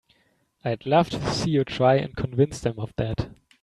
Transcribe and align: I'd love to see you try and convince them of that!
I'd 0.65 0.87
love 0.87 1.11
to 1.11 1.31
see 1.31 1.51
you 1.51 1.63
try 1.63 1.97
and 1.97 2.15
convince 2.15 2.59
them 2.59 2.79
of 2.79 2.91
that! 2.97 3.29